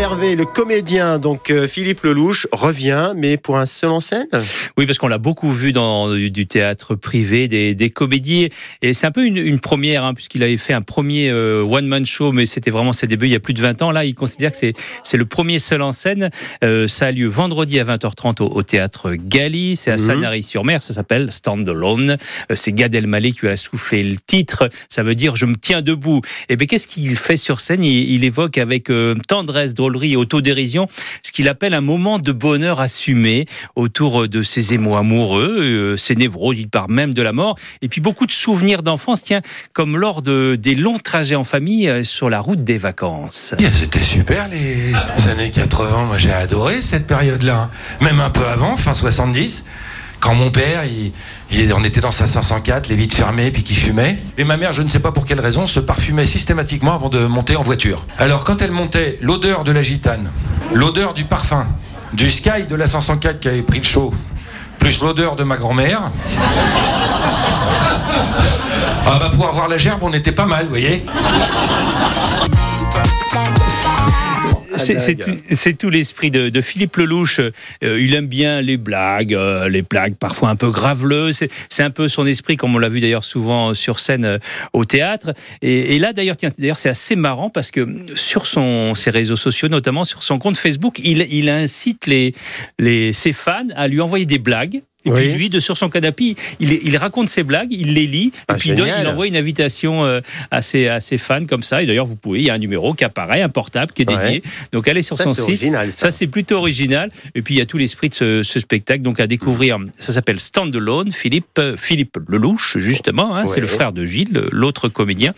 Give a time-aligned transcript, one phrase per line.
[0.00, 4.26] Hervé, le comédien, donc euh, Philippe Lelouch, revient, mais pour un seul en scène?
[4.78, 8.48] Oui, parce qu'on l'a beaucoup vu dans du, théâtre privé, des, des comédies.
[8.80, 12.06] Et c'est un peu une, une première, hein, puisqu'il avait fait un premier euh, one-man
[12.06, 13.90] show, mais c'était vraiment ses débuts il y a plus de 20 ans.
[13.90, 16.30] Là, il considère que c'est, le premier seul en scène.
[16.64, 19.76] Euh, ça a lieu vendredi à 20h30 au, au théâtre Gali.
[19.76, 19.98] C'est à mhm.
[19.98, 20.82] Sanary-sur-Mer.
[20.82, 22.16] Ça s'appelle Stand Alone.
[22.50, 24.70] Euh, c'est Gad Elmaleh qui a soufflé le titre.
[24.88, 26.22] Ça veut dire Je me tiens debout.
[26.48, 27.84] Et bien, qu'est-ce qu'il fait sur scène?
[27.84, 28.90] Il, il, évoque avec
[29.28, 30.88] tendresse, drôlerie autodérision
[31.22, 36.56] ce qu'il appelle un moment de bonheur assumé autour de ses émois amoureux, ses névroses.
[36.58, 37.56] Il part même de la mort.
[37.82, 39.40] Et puis, beaucoup de souvenirs d'enfance, tiens,
[39.72, 43.54] comme lors de, des longs trajets en famille euh, sur la route des vacances.
[43.72, 44.92] C'était super les
[45.28, 47.70] années 80, moi j'ai adoré cette période-là.
[48.00, 49.64] Même un peu avant, fin 70
[50.20, 50.82] quand mon père,
[51.74, 54.18] on était dans sa 504, les vitres fermées, puis qui fumait.
[54.36, 57.26] Et ma mère, je ne sais pas pour quelle raison, se parfumait systématiquement avant de
[57.26, 58.04] monter en voiture.
[58.18, 60.30] Alors quand elle montait, l'odeur de la gitane,
[60.74, 61.66] l'odeur du parfum,
[62.12, 64.12] du Sky de la 504 qui avait pris le chaud,
[64.78, 66.00] plus l'odeur de ma grand-mère.
[69.12, 71.04] Ah bah pour avoir la gerbe, on était pas mal, vous voyez
[74.80, 77.40] c'est tout l'esprit de, Philippe Lelouch.
[77.40, 77.50] Euh,
[77.82, 81.44] il aime bien les blagues, euh, les blagues parfois un peu graveleuses.
[81.68, 84.38] C'est un peu son esprit, comme on l'a vu d'ailleurs souvent sur scène euh,
[84.72, 85.32] au théâtre.
[85.62, 90.04] Et, là, d'ailleurs, d'ailleurs, c'est assez marrant parce que sur son, ses réseaux sociaux, notamment
[90.04, 92.34] sur son compte Facebook, il, il incite les,
[92.78, 96.34] les, ses fans à lui envoyer des blagues et puis lui, de sur son canapé,
[96.60, 100.04] il, il, raconte ses blagues, il les lit, et ah, puis il, envoie une invitation
[100.04, 100.20] euh,
[100.50, 101.82] à, ses, à, ses, fans comme ça.
[101.82, 104.04] Et d'ailleurs, vous pouvez, il y a un numéro qui apparaît, un portable qui est
[104.04, 104.42] dédié.
[104.72, 105.64] Donc allez sur son site.
[105.90, 107.08] ça, c'est plutôt original.
[107.34, 109.02] Et puis il y a tout l'esprit de ce, ce, spectacle.
[109.02, 113.36] Donc à découvrir, ça s'appelle Stand Alone, Philippe, euh, Philippe Lelouch, justement.
[113.36, 115.32] Hein, C'est le frère de Gilles, l'autre comédien.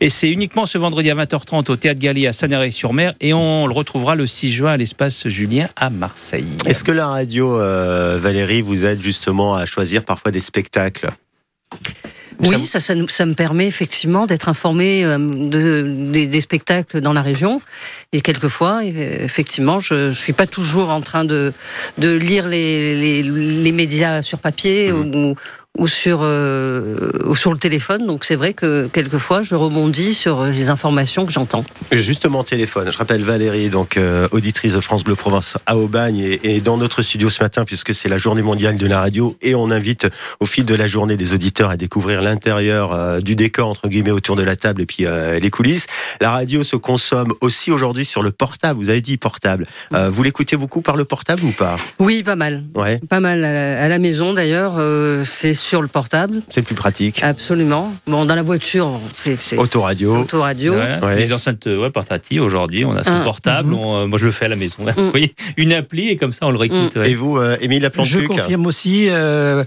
[0.00, 3.14] Et c'est uniquement ce vendredi à 20h30 au Théâtre Gallier à Sanaré-sur-Mer.
[3.20, 6.46] Et on le retrouvera le 6 juin à l'espace Julien à Marseille.
[6.66, 11.10] Est-ce que la radio, euh, Valérie, vous aide justement à choisir parfois des spectacles
[12.40, 17.22] oui, ça, ça, ça, me permet effectivement d'être informé euh, de, des, spectacles dans la
[17.22, 17.60] région.
[18.12, 21.52] Et quelquefois, effectivement, je ne suis pas toujours en train de,
[21.98, 25.14] de lire les, les, les médias sur papier mmh.
[25.14, 25.36] ou,
[25.78, 28.06] ou sur, euh, ou sur le téléphone.
[28.06, 31.64] Donc c'est vrai que quelquefois je rebondis sur les informations que j'entends.
[31.92, 32.90] Justement téléphone.
[32.92, 36.76] Je rappelle Valérie, donc euh, auditrice de France Bleu Provence à Aubagne et, et, dans
[36.76, 40.08] notre studio ce matin puisque c'est la journée mondiale de la radio et on invite
[40.40, 44.10] au fil de la journée des auditeurs à découvrir l'intérieur euh, du décor entre guillemets
[44.10, 45.06] autour de la table et puis
[45.40, 45.86] les coulisses.
[46.20, 48.80] La radio se consomme aussi aujourd'hui sur le portable.
[48.80, 49.66] Vous avez dit portable.
[49.92, 51.76] vous l'écoutez beaucoup par le portable ou pas?
[51.98, 52.64] Oui, pas mal.
[52.74, 53.00] Ouais.
[53.08, 54.80] Pas mal à la, à la maison d'ailleurs.
[55.24, 56.40] c'est sur le portable.
[56.48, 57.22] C'est plus pratique.
[57.22, 57.92] Absolument.
[58.06, 60.16] Bon, dans la voiture, c'est autoradio.
[60.16, 60.74] Autoradio.
[61.16, 63.24] Les enceintes ouais, portatives aujourd'hui, on a son ah.
[63.24, 63.70] portable.
[63.70, 63.78] Mhm.
[63.78, 64.84] Euh, moi, je le fais à la maison.
[64.84, 65.10] Mm.
[65.14, 66.96] oui, une appli et comme ça, on le réécoute.
[66.96, 67.04] Mm.
[67.04, 69.08] Et vous, euh, Émile Laplantuc Je confirme aussi.
[69.10, 69.64] Euh,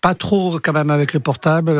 [0.00, 1.72] pas trop quand même avec le portable.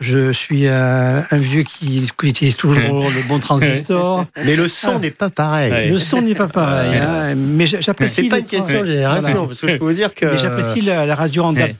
[0.00, 4.24] Je suis un, vieux qui, utilise toujours le bon transistor.
[4.44, 5.90] Mais le son n'est pas pareil.
[5.90, 6.96] Le son n'est pas pareil.
[6.96, 7.34] Hein.
[7.36, 8.22] Mais j'apprécie.
[8.22, 10.36] C'est pas une question de génération, parce que je peux vous dire que.
[10.36, 11.72] j'apprécie la, radio en DAB+,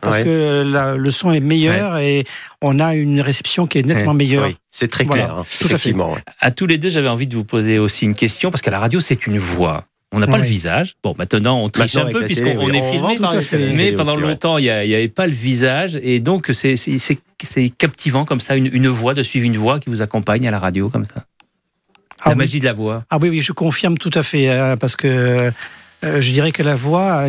[0.00, 2.24] parce que le son est meilleur et
[2.60, 4.46] on a une réception qui est nettement meilleure.
[4.46, 6.16] Oui, c'est très clair, hein, effectivement.
[6.40, 8.70] À, à tous les deux, j'avais envie de vous poser aussi une question, parce que
[8.70, 9.84] la radio, c'est une voix.
[10.12, 10.94] On n'a pas le visage.
[11.02, 13.72] Bon, maintenant, on triche un peu puisqu'on est filmé.
[13.74, 15.98] Mais pendant longtemps, il n'y avait pas le visage.
[16.02, 20.46] Et donc, c'est captivant comme ça, une, voix, de suivre une voix qui vous accompagne
[20.46, 21.24] à la radio comme ça.
[22.24, 23.02] Ah la magie de la voix.
[23.10, 24.48] Ah oui, oui, je confirme tout à fait.
[24.48, 25.50] Hein, parce que
[26.04, 27.24] euh, je dirais que la voix,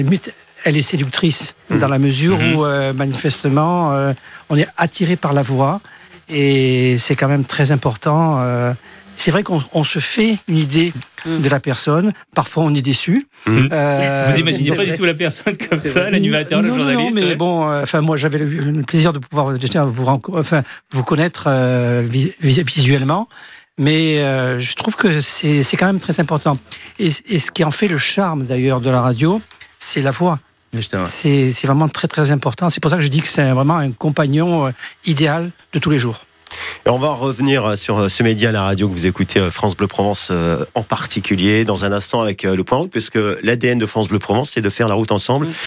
[0.65, 1.79] elle est séductrice mmh.
[1.79, 2.53] dans la mesure mmh.
[2.53, 4.13] où, euh, manifestement, euh,
[4.49, 5.81] on est attiré par la voix.
[6.29, 8.39] Et c'est quand même très important
[9.17, 10.93] c'est vrai qu'on se fait une idée
[11.25, 11.41] mm.
[11.41, 12.11] de la personne.
[12.35, 13.27] Parfois, on est déçu.
[13.45, 13.67] Mm.
[13.71, 17.15] Euh, vous imaginez pas du tout la personne comme ça, l'animateur, le journaliste.
[17.15, 19.51] Non, mais bon, euh, enfin, moi, j'avais le, plaisir de pouvoir
[19.87, 22.05] vous, enfin, vous connaître euh,
[22.41, 23.27] visuellement.
[23.79, 24.17] Mais
[24.59, 26.57] je trouve que c'est quand même très important.
[26.99, 29.41] Et, et, ce qui en fait le charme d'ailleurs de la radio,
[29.79, 30.39] c'est la voix.
[31.03, 32.69] C'est vraiment très très important.
[32.69, 34.71] C'est pour ça que je dis que c'est vraiment un compagnon
[35.05, 36.19] idéal de tous les jours
[36.85, 40.29] on va revenir sur ce média, la radio que vous écoutez, euh, France Bleu Provence
[40.31, 44.07] euh, en particulier, dans un instant avec euh, le point route, puisque l'ADN de France
[44.07, 45.47] Bleu Provence, c'est de faire la route ensemble.